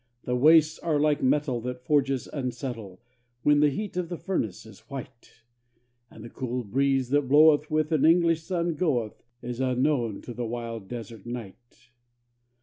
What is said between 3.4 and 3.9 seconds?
When the